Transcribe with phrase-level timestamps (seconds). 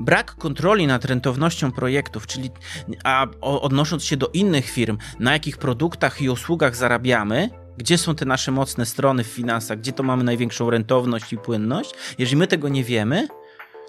[0.00, 2.50] brak kontroli nad rentownością projektów, czyli
[3.04, 8.24] a odnosząc się do innych firm, na jakich produktach i usługach zarabiamy, gdzie są te
[8.24, 12.68] nasze mocne strony w finansach, gdzie to mamy największą rentowność i płynność, jeżeli my tego
[12.68, 13.28] nie wiemy,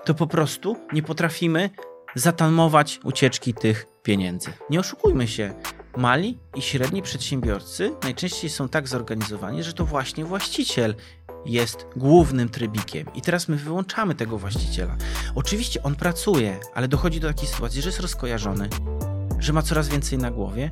[0.06, 1.70] to po prostu nie potrafimy
[2.16, 4.54] zatamować ucieczki tych pieniędzy.
[4.70, 5.54] Nie oszukujmy się.
[5.98, 10.96] Mali i średni przedsiębiorcy najczęściej są tak zorganizowani, że to właśnie właściciel
[11.46, 13.08] jest głównym trybikiem.
[13.16, 14.98] I teraz my wyłączamy tego właściciela.
[15.36, 18.70] Oczywiście on pracuje, ale dochodzi do takiej sytuacji, że jest rozkojarzony,
[19.40, 20.72] że ma coraz więcej na głowie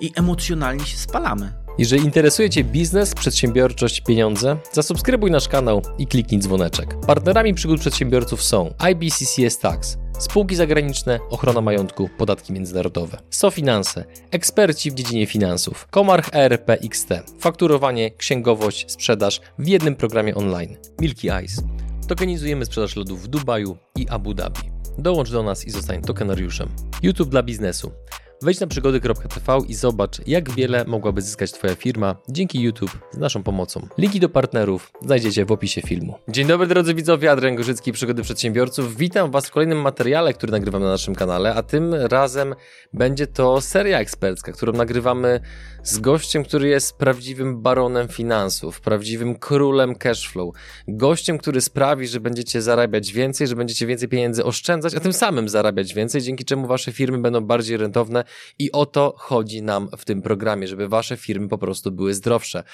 [0.00, 1.52] i emocjonalnie się spalamy.
[1.78, 7.00] Jeżeli interesuje Cię biznes, przedsiębiorczość, pieniądze, zasubskrybuj nasz kanał i kliknij dzwoneczek.
[7.06, 14.94] Partnerami przygód przedsiębiorców są IBCCS Tax, spółki zagraniczne, ochrona majątku, podatki międzynarodowe, SoFinanse, eksperci w
[14.94, 21.62] dziedzinie finansów, Komarch ERP XT, fakturowanie, księgowość, sprzedaż w jednym programie online, Milky Ice.
[22.08, 24.60] Tokenizujemy sprzedaż lodów w Dubaju i Abu Dhabi.
[24.98, 26.68] Dołącz do nas i zostań tokenariuszem.
[27.02, 27.92] YouTube dla biznesu.
[28.42, 33.42] Wejdź na przygody.tv i zobacz, jak wiele mogłaby zyskać Twoja firma dzięki YouTube z naszą
[33.42, 33.88] pomocą.
[33.98, 36.18] Linki do partnerów znajdziecie w opisie filmu.
[36.28, 38.96] Dzień dobry drodzy widzowie, Adrian Gorzycki, Przygody Przedsiębiorców.
[38.96, 42.54] Witam Was w kolejnym materiale, który nagrywam na naszym kanale, a tym razem
[42.92, 45.40] będzie to seria ekspercka, którą nagrywamy
[45.86, 50.54] z gościem, który jest prawdziwym baronem finansów, prawdziwym królem cashflow.
[50.88, 55.48] Gościem, który sprawi, że będziecie zarabiać więcej, że będziecie więcej pieniędzy oszczędzać, a tym samym
[55.48, 58.24] zarabiać więcej, dzięki czemu Wasze firmy będą bardziej rentowne
[58.58, 62.64] i o to chodzi nam w tym programie, żeby wasze firmy po prostu były zdrowsze.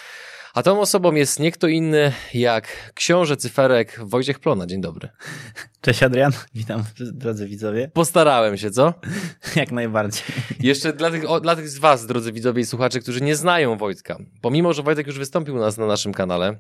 [0.55, 4.67] A tą osobą jest nie kto inny jak książę cyferek Wojciech Plona.
[4.67, 5.09] Dzień dobry.
[5.81, 7.91] Cześć Adrian, witam drodzy widzowie.
[7.95, 8.95] Postarałem się, co?
[9.57, 10.23] jak najbardziej.
[10.61, 13.77] Jeszcze dla tych, o, dla tych z was, drodzy widzowie i słuchacze, którzy nie znają
[13.77, 16.59] Wojtka, pomimo, że Wojtek już wystąpił u nas na naszym kanale,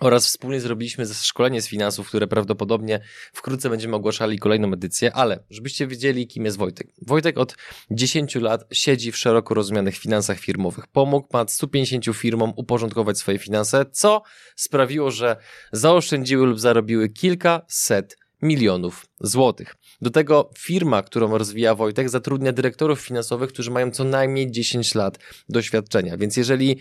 [0.00, 3.00] oraz wspólnie zrobiliśmy szkolenie z finansów, które prawdopodobnie
[3.32, 6.88] wkrótce będziemy ogłaszali kolejną edycję, ale żebyście wiedzieli, kim jest Wojtek.
[7.06, 7.56] Wojtek od
[7.90, 10.86] 10 lat siedzi w szeroko rozumianych finansach firmowych.
[10.86, 14.22] Pomógł ponad 150 firmom uporządkować swoje finanse, co
[14.56, 15.36] sprawiło, że
[15.72, 19.76] zaoszczędziły lub zarobiły kilkaset milionów złotych.
[20.02, 25.18] Do tego firma, którą rozwija Wojtek, zatrudnia dyrektorów finansowych, którzy mają co najmniej 10 lat
[25.48, 26.16] doświadczenia.
[26.16, 26.78] Więc jeżeli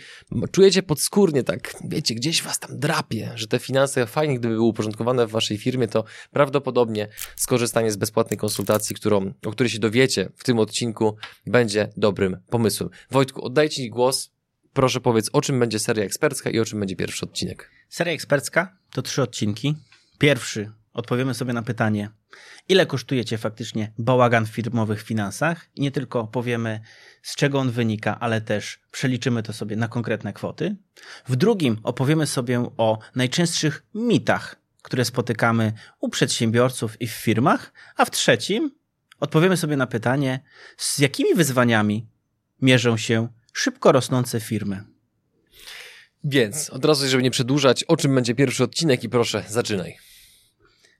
[0.52, 5.28] czujecie podskórnie tak, wiecie, gdzieś was tam drapie, że te finanse fajnie gdyby były uporządkowane
[5.28, 10.44] w waszej firmie, to prawdopodobnie skorzystanie z bezpłatnej konsultacji, którą, o której się dowiecie w
[10.44, 11.16] tym odcinku,
[11.46, 12.90] będzie dobrym pomysłem.
[13.12, 14.32] Wojtku, oddajcie Ci głos.
[14.74, 17.70] Proszę powiedz, o czym będzie seria ekspercka i o czym będzie pierwszy odcinek.
[17.90, 19.76] Seria ekspercka to trzy odcinki.
[20.18, 22.10] Pierwszy odpowiemy sobie na pytanie,
[22.70, 26.80] ile kosztuje Cię faktycznie bałagan w firmowych finansach i nie tylko powiemy,
[27.22, 30.76] z czego on wynika, ale też przeliczymy to sobie na konkretne kwoty.
[31.28, 38.06] W drugim opowiemy sobie o najczęstszych mitach, które spotykamy u przedsiębiorców i w firmach, a
[38.06, 38.72] w trzecim
[39.20, 40.40] odpowiemy sobie na pytanie,
[40.78, 42.08] z jakimi wyzwaniami
[42.62, 44.84] mierzą się szybko rosnące firmy.
[46.24, 50.13] Więc od razu, żeby nie przedłużać, o czym będzie pierwszy odcinek i proszę, zaczynaj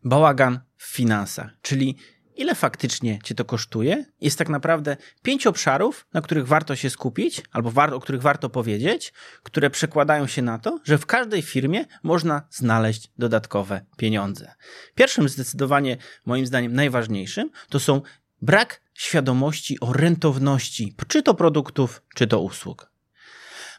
[0.04, 1.98] bałagan w finansach, czyli
[2.36, 7.42] ile faktycznie cię to kosztuje, jest tak naprawdę pięć obszarów, na których warto się skupić,
[7.52, 11.86] albo war o których warto powiedzieć, które przekładają się na to, że w każdej firmie
[12.04, 14.54] można znaleźć dodatkowe pieniądze.
[14.96, 18.02] Pierwszym zdecydowanie, moim zdaniem, najważniejszym to są
[18.42, 22.92] brak świadomości o rentowności, czy to produktów, czy to usług.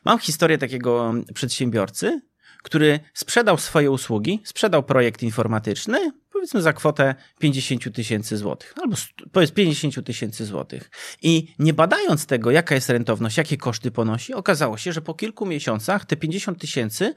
[0.05, 2.21] Mam historię takiego przedsiębiorcy,
[2.65, 8.97] który sprzedał swoje usługi, sprzedał projekt informatyczny, powiedzmy za kwotę 50 tysięcy złotych, albo
[9.33, 10.91] powiedz 50 tysięcy złotych.
[11.23, 15.47] I nie badając tego, jaka jest rentowność, jakie koszty ponosi, okazało się, że po kilku
[15.47, 17.15] miesiącach te 50 tysięcy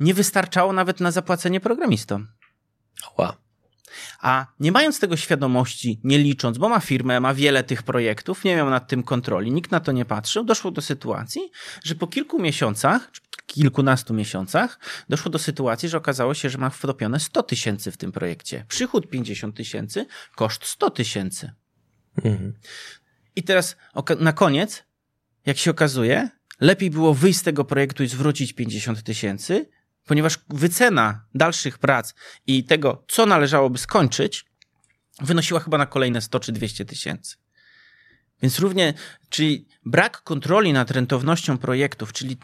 [0.00, 2.28] nie wystarczało nawet na zapłacenie programistom.
[3.18, 3.32] Wow.
[4.20, 8.56] A nie mając tego świadomości, nie licząc, bo ma firmę, ma wiele tych projektów, nie
[8.56, 11.50] miał nad tym kontroli, nikt na to nie patrzył, doszło do sytuacji,
[11.84, 13.10] że po kilku miesiącach,
[13.46, 18.12] kilkunastu miesiącach doszło do sytuacji, że okazało się, że ma wtopione 100 tysięcy w tym
[18.12, 18.64] projekcie.
[18.68, 20.06] Przychód 50 tysięcy,
[20.36, 21.52] koszt 100 tysięcy.
[22.24, 22.54] Mhm.
[23.36, 23.76] I teraz
[24.20, 24.84] na koniec,
[25.46, 26.28] jak się okazuje,
[26.60, 29.68] lepiej było wyjść z tego projektu i zwrócić 50 tysięcy,
[30.06, 32.14] ponieważ wycena dalszych prac
[32.46, 34.44] i tego, co należałoby skończyć,
[35.20, 37.36] wynosiła chyba na kolejne 100 czy 200 tysięcy.
[38.42, 38.94] Więc równie,
[39.28, 42.36] czyli brak kontroli nad rentownością projektów, czyli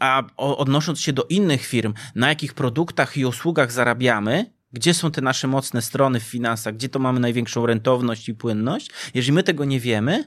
[0.00, 5.20] a odnosząc się do innych firm, na jakich produktach i usługach zarabiamy, gdzie są te
[5.20, 9.64] nasze mocne strony w finansach, gdzie to mamy największą rentowność i płynność, jeżeli my tego
[9.64, 10.24] nie wiemy,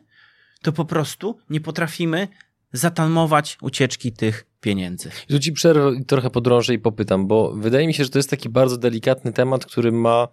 [0.61, 2.27] to po prostu nie potrafimy
[2.73, 5.09] zatamować ucieczki tych pieniędzy.
[5.29, 8.29] I tu ci przerwę trochę podrążę i popytam, bo wydaje mi się, że to jest
[8.29, 10.27] taki bardzo delikatny temat, który ma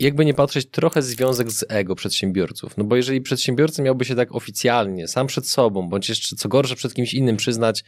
[0.00, 2.76] jakby nie patrzeć, trochę związek z ego przedsiębiorców.
[2.76, 6.76] No bo jeżeli przedsiębiorca miałby się tak oficjalnie, sam przed sobą, bądź jeszcze co gorsze
[6.76, 7.84] przed kimś innym przyznać,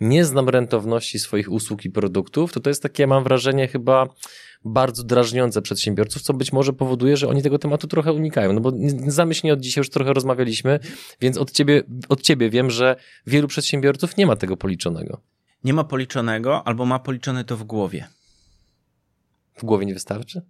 [0.00, 4.08] nie znam rentowności swoich usług i produktów, to to jest takie, mam wrażenie, chyba
[4.64, 8.52] bardzo drażniące przedsiębiorców, co być może powoduje, że oni tego tematu trochę unikają.
[8.52, 8.72] No bo
[9.06, 10.80] znamy się nie od dzisiaj, już trochę rozmawialiśmy,
[11.20, 12.96] więc od ciebie, od ciebie wiem, że
[13.26, 15.20] wielu przedsiębiorców nie ma tego policzonego.
[15.64, 18.08] Nie ma policzonego, albo ma policzone to w głowie.
[19.56, 20.42] W głowie nie wystarczy?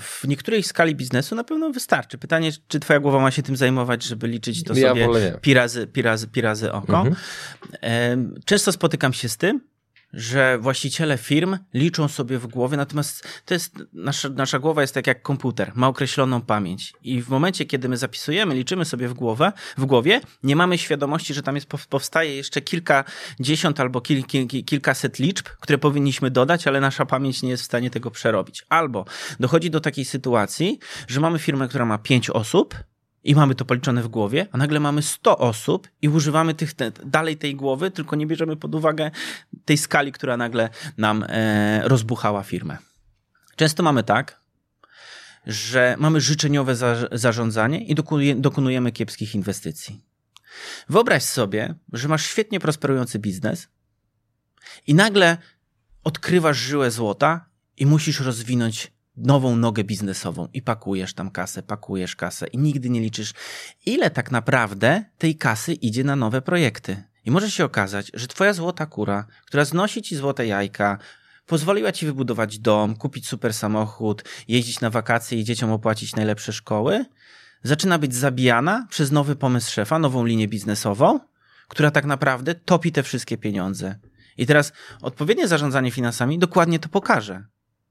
[0.00, 2.18] w niektórej skali biznesu na pewno wystarczy.
[2.18, 5.86] Pytanie, czy twoja głowa ma się tym zajmować, żeby liczyć to ja sobie pi razy,
[5.86, 7.00] pi, razy, pi razy oko.
[7.00, 8.34] Mhm.
[8.44, 9.60] Często spotykam się z tym,
[10.16, 15.06] że właściciele firm liczą sobie w głowie, natomiast to jest, nasza, nasza głowa jest tak
[15.06, 19.52] jak komputer, ma określoną pamięć i w momencie, kiedy my zapisujemy, liczymy sobie w, głowę,
[19.78, 25.18] w głowie, nie mamy świadomości, że tam jest, powstaje jeszcze kilkadziesiąt albo kil, kil, kilkaset
[25.18, 28.64] liczb, które powinniśmy dodać, ale nasza pamięć nie jest w stanie tego przerobić.
[28.68, 29.04] Albo
[29.40, 30.78] dochodzi do takiej sytuacji,
[31.08, 32.74] że mamy firmę, która ma pięć osób,
[33.24, 36.90] i mamy to policzone w głowie, a nagle mamy 100 osób i używamy tych, te,
[36.90, 39.10] dalej tej głowy, tylko nie bierzemy pod uwagę
[39.64, 40.68] tej skali, która nagle
[40.98, 42.78] nam e, rozbuchała firmę.
[43.56, 44.40] Często mamy tak,
[45.46, 50.04] że mamy życzeniowe za, zarządzanie i dokonuje, dokonujemy kiepskich inwestycji.
[50.88, 53.68] Wyobraź sobie, że masz świetnie prosperujący biznes
[54.86, 55.38] i nagle
[56.04, 62.46] odkrywasz żyłę złota i musisz rozwinąć nową nogę biznesową i pakujesz tam kasę, pakujesz kasę
[62.46, 63.32] i nigdy nie liczysz,
[63.86, 67.04] ile tak naprawdę tej kasy idzie na nowe projekty.
[67.24, 70.98] I może się okazać, że twoja złota kura, która znosi ci złote jajka,
[71.46, 77.04] pozwoliła ci wybudować dom, kupić super samochód, jeździć na wakacje i dzieciom opłacić najlepsze szkoły,
[77.62, 81.20] zaczyna być zabijana przez nowy pomysł szefa, nową linię biznesową,
[81.68, 83.98] która tak naprawdę topi te wszystkie pieniądze.
[84.36, 84.72] I teraz
[85.02, 87.44] odpowiednie zarządzanie finansami dokładnie to pokaże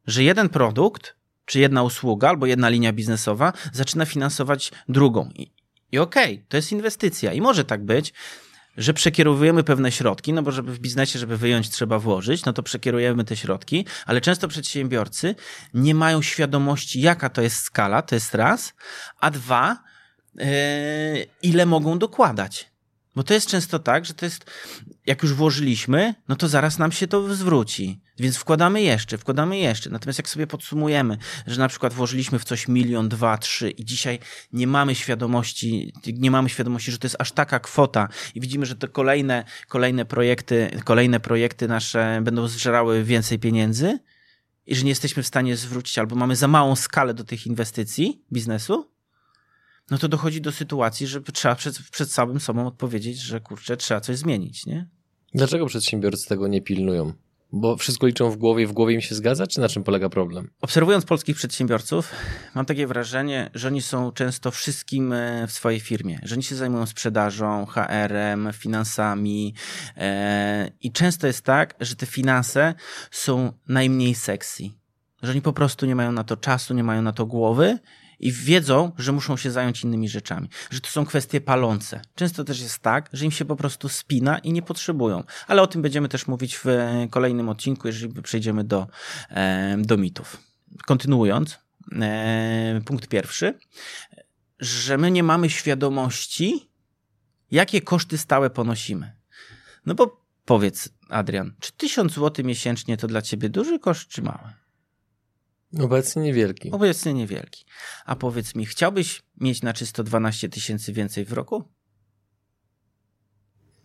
[0.08, 1.16] że jeden produkt,
[1.46, 5.30] czy jedna usługa, albo jedna linia biznesowa zaczyna finansować drugą.
[5.36, 5.52] I,
[5.92, 7.34] i okej, okay, to jest inwestycja.
[7.34, 8.14] I może tak być,
[8.78, 12.64] że przekierowujemy pewne środki, no bo żeby w biznesie, żeby wyjąć, trzeba włożyć, no to
[12.64, 15.36] przekierujemy te środki, ale często przedsiębiorcy
[15.74, 18.74] nie mają świadomości, jaka to jest skala, to jest raz,
[19.20, 19.84] a dwa,
[20.36, 20.46] yy,
[21.42, 22.74] ile mogą dokładać.
[23.16, 24.52] Bo to jest często tak, że to jest,
[25.06, 28.02] jak już włożyliśmy, no to zaraz nam się to zwróci.
[28.20, 29.90] Więc wkładamy jeszcze, wkładamy jeszcze.
[29.90, 31.18] Natomiast jak sobie podsumujemy,
[31.48, 34.20] że na przykład włożyliśmy w coś milion, dwa, trzy i dzisiaj
[34.54, 38.76] nie mamy świadomości, nie mamy świadomości, że to jest aż taka kwota i widzimy, że
[38.76, 44.00] te kolejne, kolejne projekty, kolejne projekty nasze będą zżerały więcej pieniędzy
[44.66, 48.22] i że nie jesteśmy w stanie zwrócić albo mamy za małą skalę do tych inwestycji
[48.32, 48.90] biznesu,
[49.92, 54.02] no to dochodzi do sytuacji, że trzeba przed, przed samym sobą odpowiedzieć, że kurczę, trzeba
[54.02, 54.88] coś zmienić, nie?
[55.34, 57.14] Dlaczego przedsiębiorcy tego nie pilnują?
[57.56, 60.10] Bo wszystko liczą w głowie i w głowie im się zgadza, czy na czym polega
[60.10, 60.50] problem?
[60.62, 62.12] Obserwując polskich przedsiębiorców,
[62.56, 66.56] mam takie wrażenie, że oni są często wszystkim e, w swojej firmie, że oni się
[66.56, 69.54] zajmują sprzedażą, HR-em, finansami
[69.98, 72.74] e, i często jest tak, że te finanse
[73.12, 74.64] są najmniej sexy,
[75.24, 77.80] że oni po prostu nie mają na to czasu, nie mają na to głowy
[78.24, 82.02] i wiedzą, że muszą się zająć innymi rzeczami, że to są kwestie palące.
[82.16, 85.24] Często też jest tak, że im się po prostu spina i nie potrzebują.
[85.48, 88.88] Ale o tym będziemy też mówić w e, kolejnym odcinku, jeżeli przejdziemy do,
[89.30, 90.38] e, do mitów.
[90.86, 91.60] Kontynuując,
[92.02, 93.60] e, punkt pierwszy,
[94.60, 96.70] że my nie mamy świadomości,
[97.52, 99.16] jakie koszty stałe ponosimy.
[99.86, 104.63] No bo powiedz, Adrian, czy tysiąc złotych miesięcznie to dla ciebie duży koszt, czy mały?
[105.80, 106.72] Obecnie niewielki.
[106.72, 107.66] Obecnie niewielki.
[108.06, 111.64] A powiedz mi, chciałbyś mieć na czysto 12 tysięcy więcej w roku?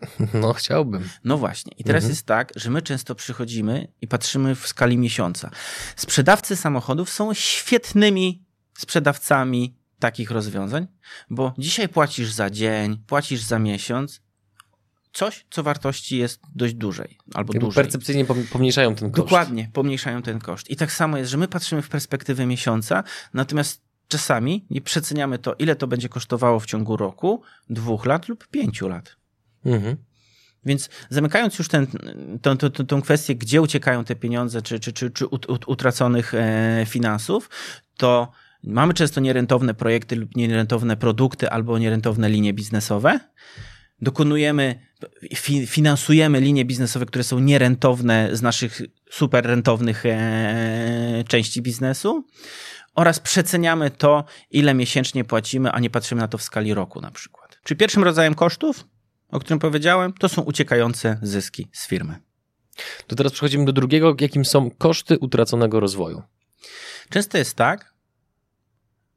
[0.34, 1.08] No, chciałbym.
[1.24, 1.72] No właśnie.
[1.78, 2.10] I teraz mhm.
[2.10, 5.50] jest tak, że my często przychodzimy i patrzymy w skali miesiąca.
[5.96, 8.44] Sprzedawcy samochodów są świetnymi
[8.78, 10.86] sprzedawcami takich rozwiązań,
[11.30, 14.20] bo dzisiaj płacisz za dzień, płacisz za miesiąc,
[15.12, 17.84] coś, co wartości jest dość dłużej albo Jakby dłużej.
[17.84, 19.24] Percepcyjnie pomniejszają ten koszt.
[19.26, 20.70] Dokładnie, pomniejszają ten koszt.
[20.70, 25.54] I tak samo jest, że my patrzymy w perspektywę miesiąca, natomiast czasami nie przeceniamy to,
[25.54, 29.16] ile to będzie kosztowało w ciągu roku, dwóch lat lub pięciu lat.
[29.64, 29.96] Mhm.
[30.64, 31.86] Więc zamykając już ten,
[32.42, 35.26] tą, tą, tą kwestię, gdzie uciekają te pieniądze, czy, czy, czy, czy
[35.66, 37.50] utraconych e, finansów,
[37.96, 38.32] to
[38.64, 43.20] mamy często nierentowne projekty lub nierentowne produkty albo nierentowne linie biznesowe
[44.02, 44.80] dokonujemy,
[45.66, 52.24] finansujemy linie biznesowe, które są nierentowne z naszych super rentownych e, części biznesu
[52.94, 57.10] oraz przeceniamy to, ile miesięcznie płacimy, a nie patrzymy na to w skali roku na
[57.10, 57.58] przykład.
[57.64, 58.86] Czy pierwszym rodzajem kosztów,
[59.28, 62.20] o którym powiedziałem, to są uciekające zyski z firmy.
[63.06, 66.22] To teraz przechodzimy do drugiego, jakim są koszty utraconego rozwoju.
[67.10, 67.94] Często jest tak,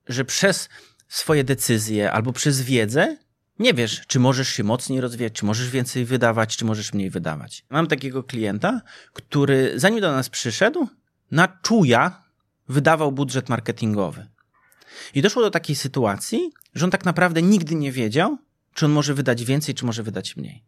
[0.07, 0.69] że przez
[1.07, 3.17] swoje decyzje albo przez wiedzę
[3.61, 7.65] nie wiesz, czy możesz się mocniej rozwijać, czy możesz więcej wydawać, czy możesz mniej wydawać.
[7.69, 8.81] Mam takiego klienta,
[9.13, 10.87] który zanim do nas przyszedł,
[11.31, 12.23] na czuja
[12.69, 14.27] wydawał budżet marketingowy.
[15.13, 18.37] I doszło do takiej sytuacji, że on tak naprawdę nigdy nie wiedział,
[18.73, 20.63] czy on może wydać więcej, czy może wydać mniej.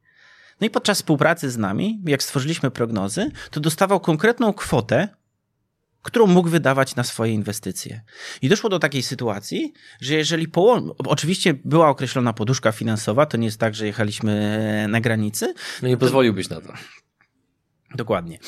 [0.61, 5.09] No i podczas współpracy z nami, jak stworzyliśmy prognozy, to dostawał konkretną kwotę,
[6.03, 8.01] którą mógł wydawać na swoje inwestycje.
[8.41, 10.89] I doszło do takiej sytuacji, że jeżeli połą...
[10.97, 15.53] oczywiście była określona poduszka finansowa, to nie jest tak, że jechaliśmy na granicy.
[15.81, 16.73] No nie pozwoliłbyś na to.
[17.95, 18.39] Dokładnie.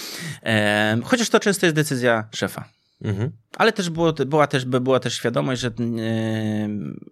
[0.44, 2.70] E, chociaż to często jest decyzja szefa.
[3.02, 3.32] Mhm.
[3.58, 5.86] Ale też było, była, też, była też świadomość, że yy,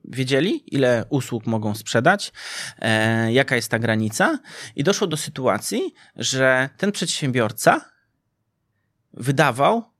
[0.05, 2.31] wiedzieli, ile usług mogą sprzedać,
[2.81, 4.39] yy, jaka jest ta granica,
[4.75, 7.81] i doszło do sytuacji, że ten przedsiębiorca
[9.13, 9.92] wydawał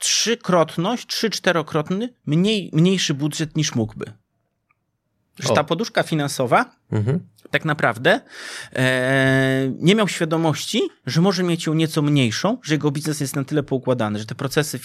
[0.00, 4.12] trzykrotność, trzy, czterokrotny mniej, mniejszy budżet niż mógłby.
[5.38, 7.20] Że ta poduszka finansowa mhm
[7.50, 8.20] tak naprawdę
[8.76, 13.44] e, nie miał świadomości, że może mieć ją nieco mniejszą, że jego biznes jest na
[13.44, 14.78] tyle poukładany, że te procesy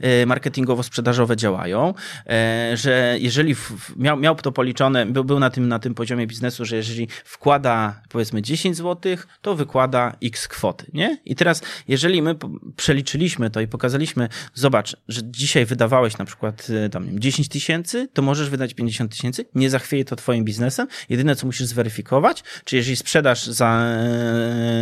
[0.00, 1.94] e, marketingowo-sprzedażowe działają,
[2.26, 6.26] e, że jeżeli w, miał, miał to policzone, był, był na, tym, na tym poziomie
[6.26, 11.18] biznesu, że jeżeli wkłada powiedzmy 10 zł, to wykłada x kwoty, nie?
[11.24, 12.36] I teraz, jeżeli my
[12.76, 18.22] przeliczyliśmy to i pokazaliśmy, zobacz, że dzisiaj wydawałeś na przykład e, tam 10 tysięcy, to
[18.22, 22.96] możesz wydać 50 tysięcy, nie zachwieje to twoim biznesem, jedyne co musisz zweryfikować, czy jeżeli
[22.96, 23.82] sprzedasz za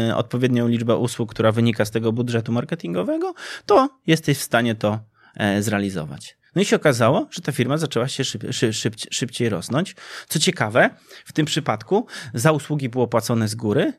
[0.09, 3.35] e, odpowiednią liczbę usług, która wynika z tego budżetu marketingowego,
[3.67, 5.01] to jesteś w stanie to
[5.37, 6.37] e, zrealizować.
[6.55, 9.97] No i się okazało, że ta firma zaczęła się szyb, szyb, szybciej rosnąć.
[10.29, 10.91] Co ciekawe,
[11.25, 13.93] w tym przypadku za usługi było płacone z góry,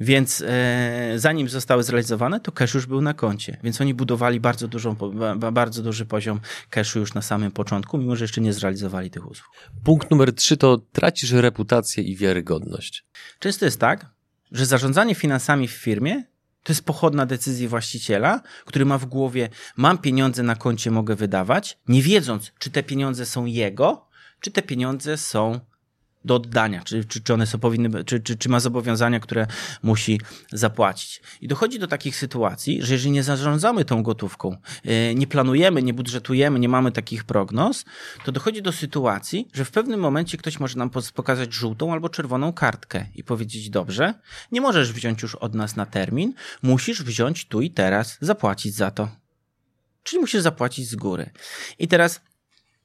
[0.00, 3.56] więc e, zanim zostały zrealizowane, to cash już był na koncie.
[3.62, 4.96] Więc oni budowali bardzo, dużą,
[5.52, 6.40] bardzo duży poziom
[6.70, 9.50] cashu już na samym początku, mimo że jeszcze nie zrealizowali tych usług.
[9.84, 13.04] Punkt numer trzy to tracisz reputację i wiarygodność.
[13.38, 14.06] Często jest tak,
[14.52, 16.22] że zarządzanie finansami w firmie
[16.62, 21.78] to jest pochodna decyzji właściciela, który ma w głowie, mam pieniądze na koncie, mogę wydawać,
[21.88, 24.08] nie wiedząc, czy te pieniądze są jego,
[24.40, 25.60] czy te pieniądze są
[26.24, 29.46] do oddania, czy, czy, czy one są powinny, czy, czy, czy ma zobowiązania, które
[29.82, 30.20] musi
[30.52, 31.22] zapłacić.
[31.40, 35.94] I dochodzi do takich sytuacji, że jeżeli nie zarządzamy tą gotówką, e, nie planujemy, nie
[35.94, 37.84] budżetujemy, nie mamy takich prognoz,
[38.24, 42.52] to dochodzi do sytuacji, że w pewnym momencie ktoś może nam pokazać żółtą albo czerwoną
[42.52, 44.14] kartkę i powiedzieć, dobrze,
[44.52, 48.90] nie możesz wziąć już od nas na termin, musisz wziąć tu i teraz, zapłacić za
[48.90, 49.08] to.
[50.02, 51.30] Czyli musisz zapłacić z góry.
[51.78, 52.20] I teraz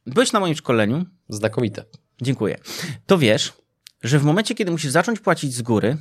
[0.06, 1.06] byłeś na moim szkoleniu.
[1.30, 1.86] Znakomite.
[2.22, 2.58] Dziękuję.
[3.05, 3.53] To wiesz,
[4.03, 5.98] że w momencie, kiedy musisz zacząć płacić z góry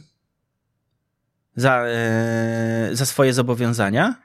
[1.57, 4.23] za, e, za swoje zobowiązania,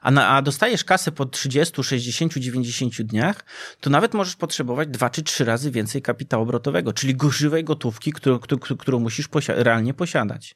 [0.00, 3.44] a, na, a dostajesz kasę po 30, 60, 90 dniach,
[3.80, 8.38] to nawet możesz potrzebować dwa czy trzy razy więcej kapitału obrotowego, czyli żywej gotówki, którą,
[8.38, 10.54] którą, którą musisz posi realnie posiadać.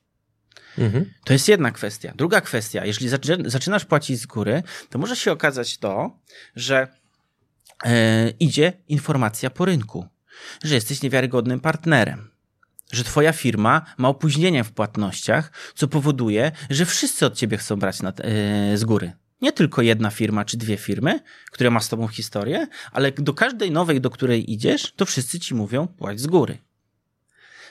[0.79, 1.13] Mhm.
[1.25, 2.13] To jest jedna kwestia.
[2.17, 3.09] Druga kwestia, jeżeli
[3.45, 6.19] zaczynasz płacić z góry, to może się okazać to,
[6.57, 6.89] że
[7.85, 10.07] e, idzie informacja po rynku
[10.65, 12.31] że jesteś niewiarygodnym partnerem.
[12.93, 17.99] Że twoja firma ma opóźnienia w płatnościach, co powoduje, że wszyscy od ciebie chcą brać
[18.01, 19.13] yy, z góry.
[19.43, 23.71] Nie tylko jedna firma czy dwie firmy, które ma z tobą historię, ale do każdej
[23.71, 26.59] nowej, do której idziesz, to wszyscy ci mówią płać z góry.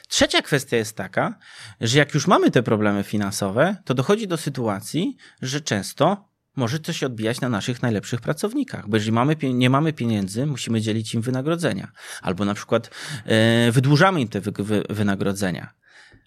[0.07, 1.39] Trzecia kwestia jest taka,
[1.81, 6.93] że jak już mamy te problemy finansowe, to dochodzi do sytuacji, że często może to
[6.93, 11.21] się odbijać na naszych najlepszych pracownikach, bo jeżeli mamy, nie mamy pieniędzy, musimy dzielić im
[11.21, 12.89] wynagrodzenia, albo na przykład
[13.25, 15.73] e, wydłużamy im te wy, wy, wynagrodzenia.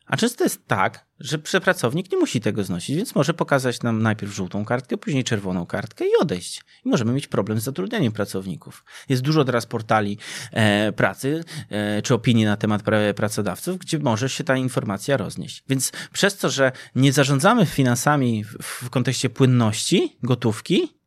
[0.08, 4.32] A często jest tak, że przepracownik nie musi tego znosić, więc może pokazać nam najpierw
[4.32, 6.64] żółtą kartkę, później czerwoną kartkę i odejść.
[6.84, 8.84] I możemy mieć problem z zatrudnianiem pracowników.
[9.08, 10.18] Jest dużo teraz portali
[10.52, 12.82] e, pracy e, czy opinii na temat
[13.16, 15.64] pracodawców, gdzie może się ta informacja roznieść.
[15.68, 20.97] Więc przez to, że nie zarządzamy finansami w, w kontekście płynności, gotówki,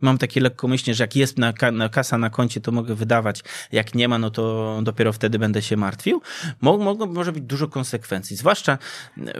[0.00, 3.94] mam takie lekkomyślnie, że jak jest na, na, kasa na koncie, to mogę wydawać, jak
[3.94, 6.22] nie ma, no to dopiero wtedy będę się martwił.
[6.60, 8.78] Mogą, może być dużo konsekwencji, zwłaszcza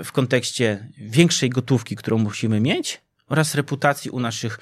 [0.05, 4.59] w kontekście większej gotówki, którą musimy mieć oraz reputacji u naszych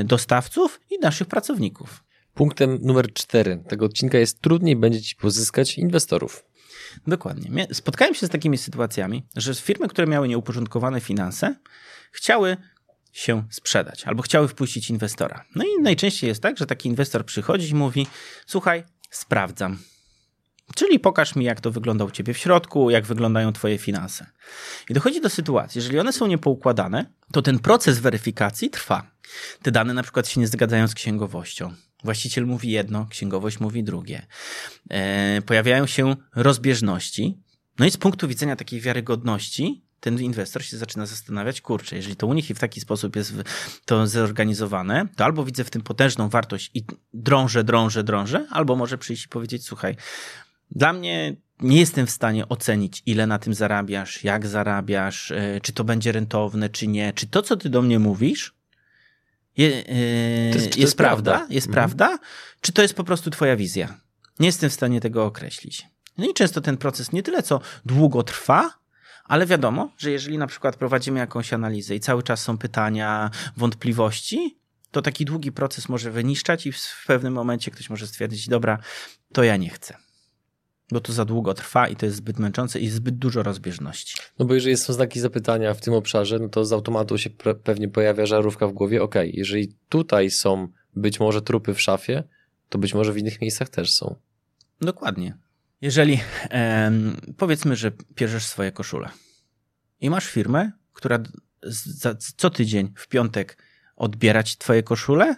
[0.00, 2.04] y, dostawców i naszych pracowników.
[2.34, 6.44] Punktem numer cztery tego odcinka jest trudniej będzie ci pozyskać inwestorów.
[7.06, 7.66] Dokładnie.
[7.72, 11.54] Spotkałem się z takimi sytuacjami, że firmy, które miały nieuporządkowane finanse,
[12.12, 12.56] chciały
[13.14, 15.44] się sprzedać, albo chciały wpuścić inwestora.
[15.54, 18.06] No i najczęściej jest tak, że taki inwestor przychodzi i mówi:
[18.46, 19.78] Słuchaj, sprawdzam.
[20.74, 24.26] Czyli pokaż mi, jak to wygląda u ciebie w środku, jak wyglądają twoje finanse.
[24.88, 29.10] I dochodzi do sytuacji, jeżeli one są niepoukładane, to ten proces weryfikacji trwa.
[29.62, 31.74] Te dane na przykład się nie zgadzają z księgowością.
[32.04, 34.26] Właściciel mówi jedno, księgowość mówi drugie.
[34.90, 37.38] E, pojawiają się rozbieżności.
[37.78, 42.26] No i z punktu widzenia takiej wiarygodności, ten inwestor się zaczyna zastanawiać, kurczę, jeżeli to
[42.26, 43.32] u nich i w taki sposób jest
[43.84, 46.84] to zorganizowane, to albo widzę w tym potężną wartość i
[47.14, 49.96] drążę, drążę, drążę, albo może przyjść i powiedzieć, słuchaj,
[50.70, 55.72] dla mnie nie jestem w stanie ocenić, ile na tym zarabiasz, jak zarabiasz, e, czy
[55.72, 58.54] to będzie rentowne, czy nie, czy to, co ty do mnie mówisz,
[59.56, 61.54] je, yy, to jest, jest, jest, prawda, prawda?
[61.54, 61.74] jest mhm.
[61.74, 62.18] prawda,
[62.60, 64.00] czy to jest po prostu twoja wizja.
[64.40, 65.86] Nie jestem w stanie tego określić.
[66.18, 68.83] No i często ten proces nie tyle co długo trwa,
[69.24, 74.58] ale wiadomo, że jeżeli na przykład prowadzimy jakąś analizę i cały czas są pytania, wątpliwości,
[74.90, 78.78] to taki długi proces może wyniszczać i w pewnym momencie ktoś może stwierdzić, dobra,
[79.32, 79.96] to ja nie chcę
[80.92, 84.16] bo to za długo trwa i to jest zbyt męczące i zbyt dużo rozbieżności.
[84.38, 87.30] No bo jeżeli są znaki zapytania w tym obszarze, no to z automatu się
[87.64, 92.24] pewnie pojawia żarówka w głowie, ok, jeżeli tutaj są być może trupy w szafie,
[92.68, 94.16] to być może w innych miejscach też są.
[94.80, 95.38] Dokładnie.
[95.80, 96.20] Jeżeli
[97.36, 99.08] powiedzmy, że pierzesz swoje koszule
[100.00, 101.18] i masz firmę, która
[101.62, 103.58] za, co tydzień w piątek
[103.96, 105.36] odbierać twoje koszule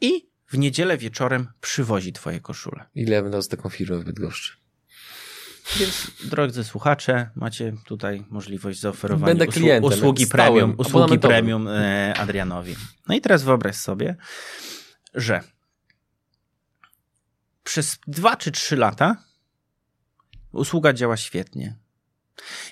[0.00, 2.84] i w niedzielę wieczorem przywozi twoje koszule.
[2.94, 4.56] Ile ja będę z taką firmę w Bydgoszczy?
[5.76, 12.76] Więc, drodzy słuchacze, macie tutaj możliwość zaoferowania Będę klientem, usługi premium, usługi premium e, Adrianowi.
[13.08, 14.16] No i teraz wyobraź sobie,
[15.14, 15.40] że
[17.64, 19.16] przez dwa czy trzy lata
[20.56, 21.76] usługa działa świetnie.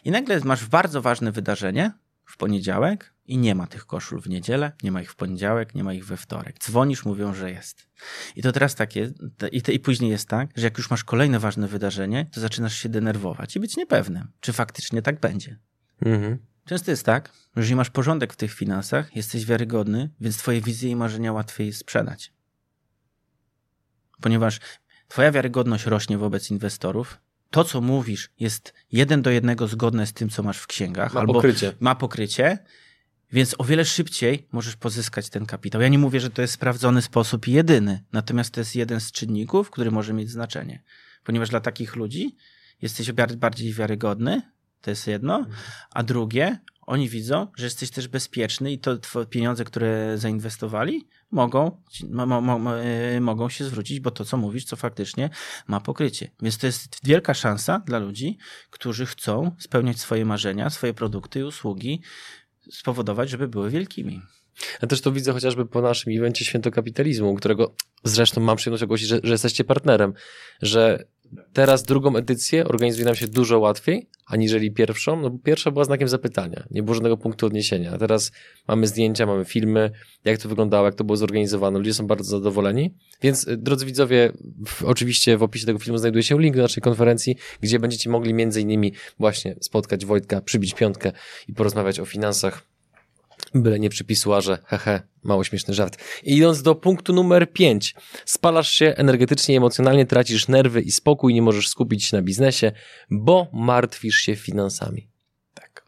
[0.05, 1.93] I nagle masz bardzo ważne wydarzenie
[2.25, 5.85] w poniedziałek, i nie ma tych koszul w niedzielę, nie ma ich w poniedziałek, nie
[5.85, 6.59] ma ich we wtorek.
[6.59, 7.89] Dzwonisz, mówią, że jest.
[8.37, 9.15] I to teraz tak jest,
[9.53, 12.77] i, te, i później jest tak, że jak już masz kolejne ważne wydarzenie, to zaczynasz
[12.77, 15.59] się denerwować i być niepewnym, czy faktycznie tak będzie.
[16.03, 16.39] Mhm.
[16.65, 20.91] Często jest tak, że jeżeli masz porządek w tych finansach, jesteś wiarygodny, więc twoje wizje
[20.91, 22.33] i marzenia łatwiej sprzedać.
[24.21, 24.61] Ponieważ
[25.09, 27.19] twoja wiarygodność rośnie wobec inwestorów,
[27.55, 31.21] to, co mówisz, jest jeden do jednego zgodne z tym, co masz w księgach, ma
[31.21, 31.73] albo pokrycie.
[31.81, 32.59] ma pokrycie,
[33.33, 35.81] więc o wiele szybciej możesz pozyskać ten kapitał.
[35.81, 39.71] Ja nie mówię, że to jest sprawdzony sposób jedyny, natomiast to jest jeden z czynników,
[39.71, 40.83] który może mieć znaczenie.
[41.25, 42.37] Ponieważ dla takich ludzi
[42.83, 44.43] jesteś bardziej wiarygodny,
[44.85, 45.47] to jest jedno,
[45.91, 48.97] a drugie, oni widzą, że jesteś też bezpieczny i to
[49.31, 54.77] pieniądze, które zainwestowali, mogą, mo, mo, e, mogą się zwrócić, bo to, co mówisz, co
[54.77, 55.31] faktycznie
[55.67, 56.31] ma pokrycie.
[56.43, 58.39] Więc to jest wielka szansa dla ludzi,
[58.71, 62.03] którzy chcą spełniać swoje marzenia, swoje produkty i usługi
[62.71, 64.23] spowodować, żeby były wielkimi.
[64.83, 69.09] Ja też to widzę chociażby po naszym evencie Święto Kapitalizmu, którego zresztą mam przyjemność ogłosić,
[69.09, 70.15] że, że jesteście partnerem,
[70.63, 71.05] że
[71.53, 76.09] teraz drugą edycję organizuje nam się dużo łatwiej, aniżeli pierwszą, no bo pierwsza była znakiem
[76.09, 78.33] zapytania, nie było żadnego punktu odniesienia, a teraz
[78.69, 79.91] mamy zdjęcia, mamy filmy,
[80.25, 84.33] jak to wyglądało, jak to było zorganizowane, ludzie są bardzo zadowoleni, więc y, drodzy widzowie,
[84.67, 88.35] w, oczywiście w opisie tego filmu znajduje się link do naszej konferencji, gdzie będziecie mogli
[88.35, 91.13] między innymi właśnie spotkać Wojtka, przybić piątkę
[91.49, 92.74] i porozmawiać o finansach
[93.55, 95.99] Byle nie przy pisuarze, hehe, mało śmieszny żart.
[96.23, 97.95] I idąc do punktu numer 5.
[98.25, 102.73] Spalasz się energetycznie, emocjonalnie, tracisz nerwy i spokój, nie możesz skupić się na biznesie,
[103.11, 105.09] bo martwisz się finansami.
[105.55, 105.85] Tak.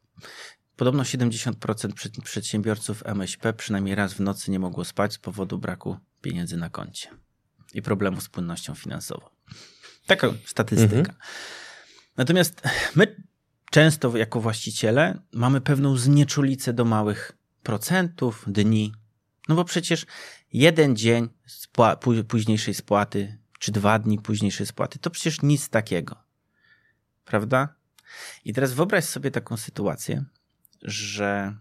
[0.76, 6.56] Podobno 70% przedsiębiorców MŚP przynajmniej raz w nocy nie mogło spać z powodu braku pieniędzy
[6.56, 7.08] na koncie
[7.74, 9.26] i problemu z płynnością finansową.
[10.06, 10.96] Taka statystyka.
[10.96, 11.16] Mhm.
[12.16, 12.62] Natomiast
[12.94, 13.16] my
[13.70, 17.32] często jako właściciele mamy pewną znieczulicę do małych
[17.66, 18.92] procentów, dni.
[19.48, 20.06] No bo przecież
[20.52, 21.96] jeden dzień spła
[22.28, 26.16] późniejszej spłaty, czy dwa dni późniejszej spłaty, to przecież nic takiego.
[27.24, 27.74] Prawda?
[28.44, 30.24] I teraz wyobraź sobie taką sytuację,
[30.82, 31.56] że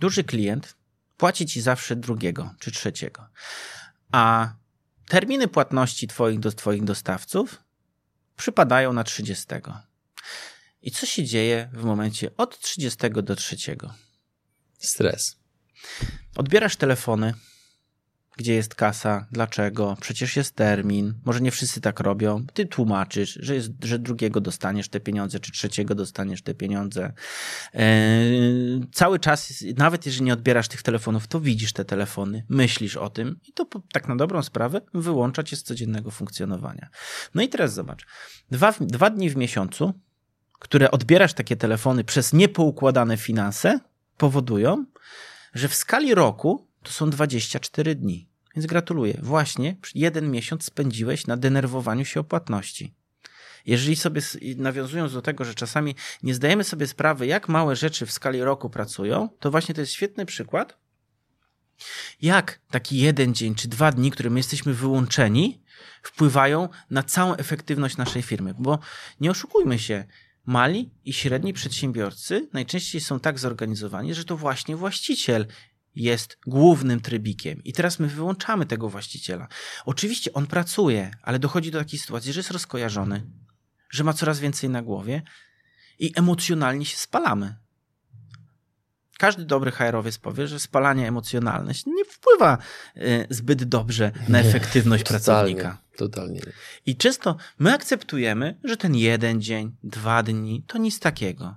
[0.00, 0.76] duży klient
[1.16, 3.28] płaci ci zawsze drugiego czy trzeciego,
[4.12, 4.54] a
[5.08, 7.62] terminy płatności twoich do twoich dostawców
[8.36, 9.46] przypadają na 30.
[10.82, 13.56] I co się dzieje w momencie od 30 do 3?
[14.88, 15.36] Stres.
[16.36, 17.34] Odbierasz telefony,
[18.36, 22.46] gdzie jest kasa, dlaczego, przecież jest termin, może nie wszyscy tak robią.
[22.54, 27.12] Ty tłumaczysz, że, jest, że drugiego dostaniesz te pieniądze, czy trzeciego dostaniesz te pieniądze.
[27.74, 27.80] Yy,
[28.92, 33.40] cały czas, nawet jeżeli nie odbierasz tych telefonów, to widzisz te telefony, myślisz o tym
[33.48, 36.88] i to tak na dobrą sprawę wyłącza cię z codziennego funkcjonowania.
[37.34, 38.06] No i teraz zobacz,
[38.50, 39.94] dwa, dwa dni w miesiącu,
[40.58, 43.80] które odbierasz takie telefony przez niepoukładane finanse,
[44.16, 44.84] powodują,
[45.54, 48.28] że w skali roku to są 24 dni.
[48.56, 49.18] Więc gratuluję.
[49.22, 52.94] Właśnie jeden miesiąc spędziłeś na denerwowaniu się o płatności.
[53.66, 54.20] Jeżeli sobie,
[54.56, 58.70] nawiązując do tego, że czasami nie zdajemy sobie sprawy, jak małe rzeczy w skali roku
[58.70, 60.78] pracują, to właśnie to jest świetny przykład,
[62.22, 65.62] jak taki jeden dzień czy dwa dni, które my jesteśmy wyłączeni,
[66.02, 68.54] wpływają na całą efektywność naszej firmy.
[68.58, 68.78] Bo
[69.20, 70.04] nie oszukujmy się,
[70.46, 75.46] mali i średni przedsiębiorcy najczęściej są tak zorganizowani, że to właśnie właściciel
[75.94, 77.64] jest głównym trybikiem.
[77.64, 79.48] I teraz my wyłączamy tego właściciela.
[79.84, 83.26] Oczywiście on pracuje, ale dochodzi do takiej sytuacji, że jest rozkojarzony,
[83.90, 85.22] że ma coraz więcej na głowie
[85.98, 87.56] i emocjonalnie się spalamy.
[89.18, 92.58] Każdy dobry HR-owiec powie, że spalanie emocjonalne nie wpływa
[92.96, 95.83] y, zbyt dobrze na efektywność pracownika.
[95.96, 96.40] Totalnie.
[96.86, 101.56] I często my akceptujemy, że ten jeden dzień, dwa dni to nic takiego.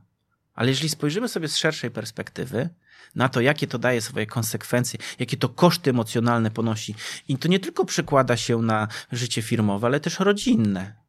[0.53, 2.69] Ale jeżeli spojrzymy sobie z szerszej perspektywy,
[3.15, 6.95] na to, jakie to daje swoje konsekwencje, jakie to koszty emocjonalne ponosi.
[7.27, 11.06] I to nie tylko przekłada się na życie firmowe, ale też rodzinne.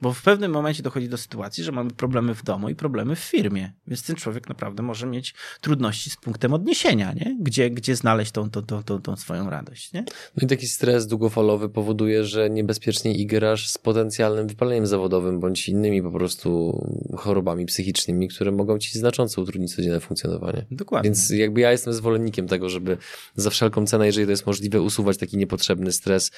[0.00, 3.18] Bo w pewnym momencie dochodzi do sytuacji, że mamy problemy w domu i problemy w
[3.18, 7.36] firmie, więc ten człowiek naprawdę może mieć trudności z punktem odniesienia, nie?
[7.40, 9.92] Gdzie, gdzie znaleźć tą, tą, tą, tą, swoją radość.
[9.92, 10.04] Nie?
[10.36, 16.02] No i taki stres długofalowy powoduje, że niebezpiecznie igrasz z potencjalnym wypaleniem zawodowym bądź innymi
[16.02, 16.80] po prostu
[17.16, 20.66] chorobami psychicznymi, które mogą ci znacząco utrudnić codzienne funkcjonowanie.
[20.70, 21.10] Dokładnie.
[21.10, 22.96] Więc jakby ja jestem zwolennikiem tego, żeby
[23.36, 26.30] za wszelką cenę, jeżeli to jest możliwe, usuwać taki niepotrzebny stres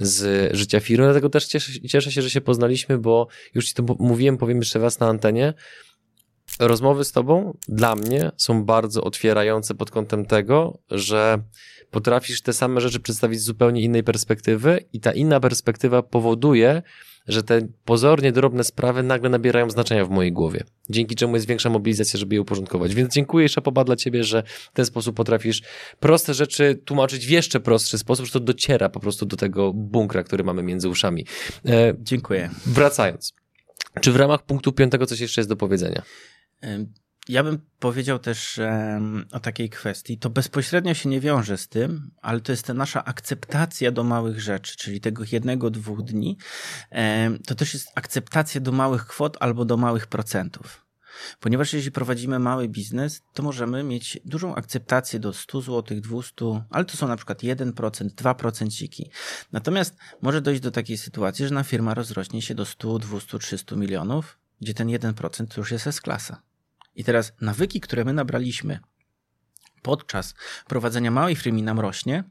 [0.00, 1.04] z życia firmy.
[1.04, 4.78] Dlatego też cieszę, cieszę się, że się poznaliśmy, bo już ci to mówiłem, powiem jeszcze
[4.78, 5.54] raz na antenie.
[6.58, 11.38] Rozmowy z tobą dla mnie są bardzo otwierające pod kątem tego, że
[11.90, 16.82] potrafisz te same rzeczy przedstawić z zupełnie innej perspektywy i ta inna perspektywa powoduje,
[17.28, 20.64] że te pozornie drobne sprawy nagle nabierają znaczenia w mojej głowie.
[20.90, 22.94] Dzięki czemu jest większa mobilizacja, żeby je uporządkować.
[22.94, 24.42] Więc dziękuję szapoba dla ciebie, że
[24.72, 25.62] w ten sposób potrafisz
[26.00, 30.22] proste rzeczy tłumaczyć w jeszcze prostszy sposób, że to dociera po prostu do tego bunkra,
[30.22, 31.26] który mamy między uszami.
[31.66, 32.50] E, dziękuję.
[32.66, 33.32] Wracając.
[34.00, 36.02] Czy w ramach punktu piątego coś jeszcze jest do powiedzenia?
[37.28, 38.60] Ja bym powiedział też
[39.32, 40.18] o takiej kwestii.
[40.18, 44.40] To bezpośrednio się nie wiąże z tym, ale to jest ta nasza akceptacja do małych
[44.40, 46.38] rzeczy, czyli tego jednego, dwóch dni.
[47.46, 50.84] To też jest akceptacja do małych kwot albo do małych procentów.
[51.40, 56.34] Ponieważ jeśli prowadzimy mały biznes, to możemy mieć dużą akceptację do 100 zł, 200,
[56.70, 59.04] ale to są na przykład 1%, 2%.
[59.52, 63.76] Natomiast może dojść do takiej sytuacji, że na firma rozrośnie się do 100, 200, 300
[63.76, 66.42] milionów, gdzie ten 1% to już jest S-klasa.
[66.98, 68.78] I teraz nawyki, które my nabraliśmy
[69.82, 70.34] podczas
[70.66, 72.24] prowadzenia małej firmy nam rośnie,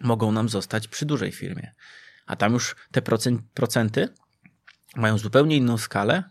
[0.00, 1.74] mogą nam zostać przy dużej firmie.
[2.26, 3.02] A tam już te
[3.54, 4.08] procenty
[4.96, 6.24] mają zupełnie inną skalę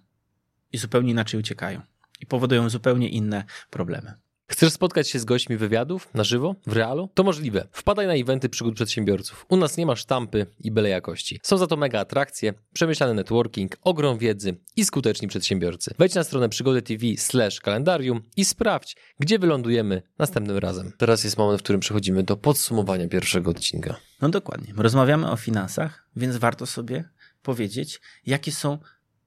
[0.71, 1.81] i zupełnie inaczej uciekają.
[2.19, 4.13] I powodują zupełnie inne problemy.
[4.49, 7.09] Chcesz spotkać się z gośćmi wywiadów na żywo, w realu?
[7.13, 7.67] To możliwe.
[7.71, 9.45] Wpadaj na eventy przygód przedsiębiorców.
[9.49, 11.39] U nas nie ma sztampy i byle jakości.
[11.43, 15.93] Są za to mega atrakcje, przemyślany networking, ogrom wiedzy i skuteczni przedsiębiorcy.
[15.97, 20.91] Wejdź na stronę przygody TV slash kalendarium i sprawdź, gdzie wylądujemy następnym razem.
[20.97, 23.95] Teraz jest moment, w którym przechodzimy do podsumowania pierwszego odcinka.
[24.21, 24.73] No dokładnie.
[24.77, 27.09] Rozmawiamy o finansach, więc warto sobie
[27.43, 28.77] powiedzieć, jakie są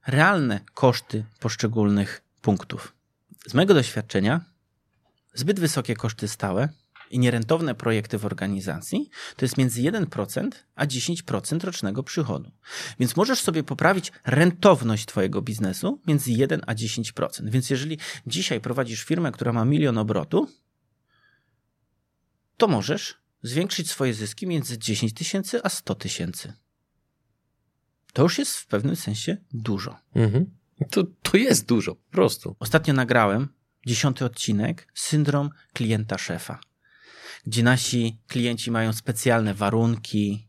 [0.07, 2.95] realne koszty poszczególnych punktów.
[3.47, 4.52] Z mojego doświadczenia
[5.35, 6.69] zbyt wysokie koszty stałe
[7.11, 12.51] i nierentowne projekty w organizacji to jest między 1% a 10% rocznego przychodu.
[13.01, 17.51] Więc możesz sobie poprawić rentowność Twojego biznesu między 1 a 10%.
[17.51, 20.49] Więc jeżeli dzisiaj prowadzisz firmę, która ma milion obrotu,
[22.57, 26.53] to możesz zwiększyć swoje zyski między 10 tysięcy a 100 tysięcy.
[28.13, 29.97] To już jest w pewnym sensie dużo.
[30.15, 30.51] Mhm.
[30.91, 32.57] To, to jest dużo, po prostu.
[32.59, 33.49] Ostatnio nagrałem
[33.87, 36.61] dziesiąty odcinek Syndrom klienta szefa,
[37.47, 40.49] gdzie nasi klienci mają specjalne warunki,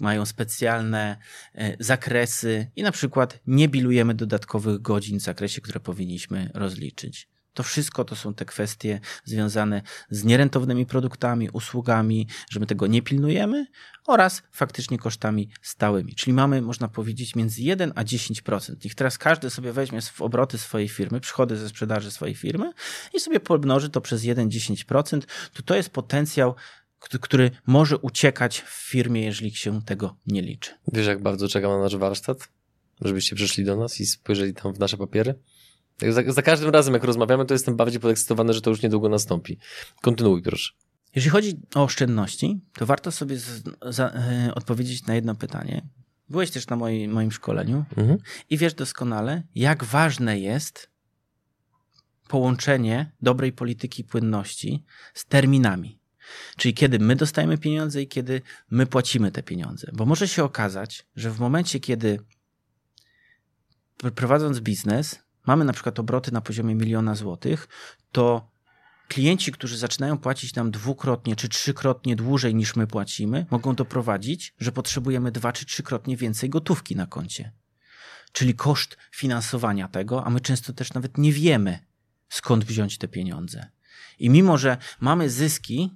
[0.00, 1.16] mają specjalne
[1.54, 7.33] e, zakresy i na przykład nie bilujemy dodatkowych godzin w zakresie, które powinniśmy rozliczyć.
[7.54, 13.02] To wszystko to są te kwestie związane z nierentownymi produktami, usługami, że my tego nie
[13.02, 13.66] pilnujemy
[14.06, 16.14] oraz faktycznie kosztami stałymi.
[16.14, 18.86] Czyli mamy, można powiedzieć, między 1 a 10%.
[18.86, 22.72] I teraz każdy sobie weźmie w obroty swojej firmy, przychody ze sprzedaży swojej firmy
[23.14, 25.20] i sobie pomnoży to przez 1-10%,
[25.52, 26.54] to to jest potencjał
[27.20, 30.70] który może uciekać w firmie, jeżeli się tego nie liczy.
[30.92, 32.48] Wiesz, jak bardzo czekam na nasz warsztat?
[33.00, 35.34] Żebyście przyszli do nas i spojrzeli tam w nasze papiery?
[36.10, 39.58] Za, za, każdym razem, jak rozmawiamy, to jestem bardziej podekscytowany, że to już niedługo nastąpi.
[40.02, 40.72] Kontynuuj, proszę.
[41.14, 44.12] Jeśli chodzi o oszczędności, to warto sobie z, za,
[44.48, 45.88] y, odpowiedzieć na jedno pytanie.
[46.28, 48.18] Byłeś też na moi, moim szkoleniu mhm.
[48.50, 50.90] i wiesz doskonale, jak ważne jest
[52.28, 55.98] połączenie dobrej polityki płynności z terminami.
[56.56, 59.90] Czyli kiedy my dostajemy pieniądze i kiedy my płacimy te pieniądze.
[59.92, 62.18] Bo może się okazać, że w momencie, kiedy
[64.14, 67.68] prowadząc biznes, mamy na przykład obroty na poziomie miliona złotych,
[68.12, 68.50] to
[69.08, 74.72] klienci, którzy zaczynają płacić nam dwukrotnie czy trzykrotnie dłużej niż my płacimy, mogą doprowadzić, że
[74.72, 77.52] potrzebujemy dwa czy trzykrotnie więcej gotówki na koncie.
[78.32, 81.78] Czyli koszt finansowania tego, a my często też nawet nie wiemy,
[82.28, 83.70] skąd wziąć te pieniądze.
[84.18, 85.90] I mimo, że mamy zyski,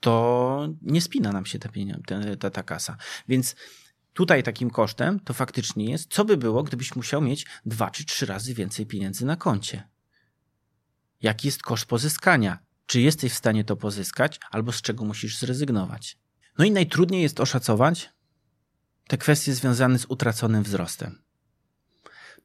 [0.00, 1.68] to nie spina nam się ta,
[2.40, 2.96] ta, ta kasa.
[3.28, 3.56] Więc
[4.20, 8.26] tutaj takim kosztem to faktycznie jest, co by było, gdybyś musiał mieć dwa czy trzy
[8.26, 9.88] razy więcej pieniędzy na koncie.
[11.22, 12.58] Jaki jest koszt pozyskania?
[12.86, 16.18] Czy jesteś w stanie to pozyskać, albo z czego musisz zrezygnować?
[16.58, 18.10] No i najtrudniej jest oszacować
[19.08, 21.22] te kwestie związane z utraconym wzrostem.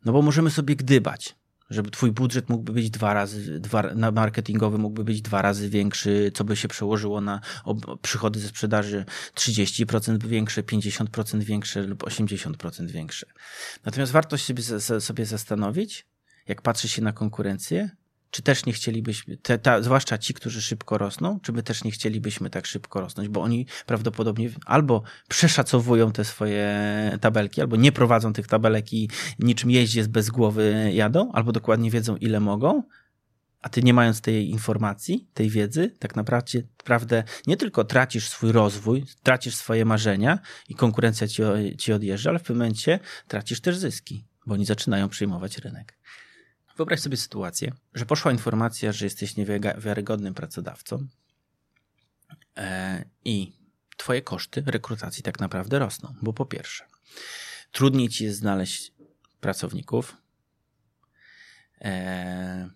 [0.05, 1.35] No bo możemy sobie gdybać
[1.69, 6.31] żeby twój budżet mógłby być dwa razy, dwa, na marketingowy mógłby być dwa razy większy,
[6.33, 12.87] co by się przełożyło na ob, przychody ze sprzedaży 30% większe, 50% większe lub 80%
[12.87, 13.27] większe.
[13.85, 14.63] Natomiast warto sobie,
[14.99, 16.07] sobie zastanowić,
[16.47, 17.89] jak patrzy się na konkurencję,
[18.35, 21.91] czy też nie chcielibyśmy, te, ta, zwłaszcza ci, którzy szybko rosną, czy my też nie
[21.91, 26.67] chcielibyśmy tak szybko rosnąć, bo oni prawdopodobnie albo przeszacowują te swoje
[27.21, 32.15] tabelki, albo nie prowadzą tych tabelek i niczym jeździec bez głowy jadą, albo dokładnie wiedzą,
[32.15, 32.83] ile mogą,
[33.61, 38.51] a ty nie mając tej informacji, tej wiedzy, tak naprawdę, naprawdę nie tylko tracisz swój
[38.51, 41.41] rozwój, tracisz swoje marzenia i konkurencja ci,
[41.77, 45.97] ci odjeżdża, ale w pewnym momencie tracisz też zyski, bo oni zaczynają przyjmować rynek.
[46.75, 51.07] Wyobraź sobie sytuację, że poszła informacja, że jesteś niewiarygodnym pracodawcą
[52.57, 53.53] e, i
[53.97, 56.85] twoje koszty rekrutacji tak naprawdę rosną, bo po pierwsze,
[57.71, 58.93] trudniej ci jest znaleźć
[59.39, 60.17] pracowników,
[61.81, 62.69] e,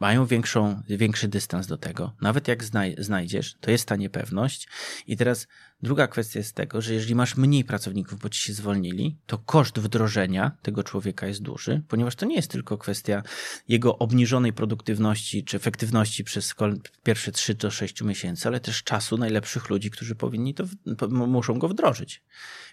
[0.00, 2.12] mają większą, większy dystans do tego.
[2.20, 4.68] Nawet jak znaj znajdziesz, to jest ta niepewność.
[5.06, 5.46] I teraz
[5.82, 9.78] druga kwestia jest tego, że jeżeli masz mniej pracowników, bo ci się zwolnili, to koszt
[9.78, 13.22] wdrożenia tego człowieka jest duży, ponieważ to nie jest tylko kwestia
[13.68, 16.54] jego obniżonej produktywności czy efektywności przez
[17.02, 20.64] pierwsze 3 do 6 miesięcy, ale też czasu najlepszych ludzi, którzy powinni to,
[21.08, 22.22] muszą go wdrożyć.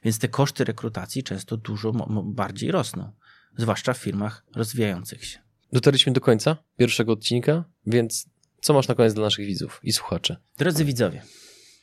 [0.03, 1.91] Więc te koszty rekrutacji często dużo
[2.23, 3.11] bardziej rosną,
[3.57, 5.46] zwłaszcza w firmach rozwijających się.
[5.73, 8.25] Dotarliśmy do końca pierwszego odcinka, więc
[8.61, 10.35] co masz na koniec dla naszych widzów i słuchaczy?
[10.57, 11.21] Drodzy widzowie,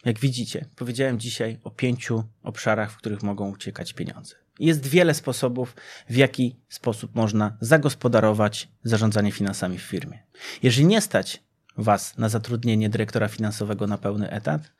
[0.04, 4.34] jak widzicie, powiedziałem dzisiaj o pięciu obszarach, w których mogą uciekać pieniądze.
[4.58, 5.76] Jest wiele sposobów,
[6.08, 10.22] w jaki sposób można zagospodarować zarządzanie finansami w firmie.
[10.62, 11.42] Jeżeli nie stać
[11.76, 14.72] Was na zatrudnienie dyrektora finansowego na pełny etat,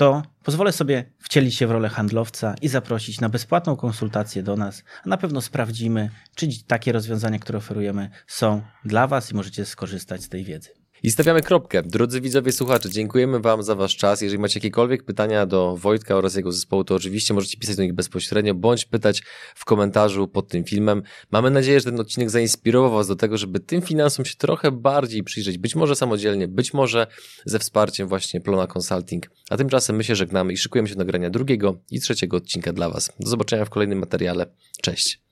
[0.00, 4.84] to pozwolę sobie wcielić się w rolę handlowca i zaprosić na bezpłatną konsultację do nas,
[5.04, 10.22] a na pewno sprawdzimy, czy takie rozwiązania, które oferujemy, są dla Was i możecie skorzystać
[10.22, 10.79] z tej wiedzy.
[11.02, 11.82] I stawiamy kropkę.
[11.82, 14.20] Drodzy widzowie, słuchacze, dziękujemy Wam za Wasz czas.
[14.20, 17.92] Jeżeli macie jakiekolwiek pytania do Wojtka oraz jego zespołu, to oczywiście możecie pisać do nich
[17.92, 19.22] bezpośrednio, bądź pytać
[19.54, 21.02] w komentarzu pod tym filmem.
[21.30, 25.22] Mamy nadzieję, że ten odcinek zainspirował Was do tego, żeby tym finansom się trochę bardziej
[25.22, 25.58] przyjrzeć.
[25.58, 27.06] Być może samodzielnie, być może
[27.44, 29.30] ze wsparciem właśnie Plona Consulting.
[29.50, 32.90] A tymczasem my się żegnamy i szykujemy się do nagrania drugiego i trzeciego odcinka dla
[32.90, 33.12] Was.
[33.20, 34.46] Do zobaczenia w kolejnym materiale.
[34.82, 35.29] Cześć.